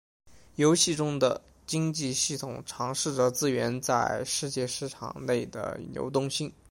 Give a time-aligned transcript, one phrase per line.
[0.55, 6.51] 游戏中的经济系统尝试着资源在世界市场内的流动性。